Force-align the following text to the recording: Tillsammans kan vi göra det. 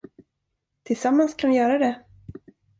Tillsammans 0.83 1.33
kan 1.33 1.49
vi 1.49 1.55
göra 1.57 1.77
det. 1.77 2.03